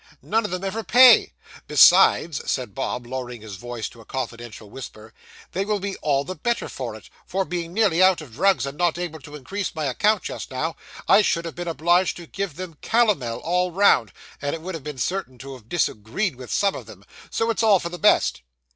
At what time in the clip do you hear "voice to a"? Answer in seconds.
3.57-4.03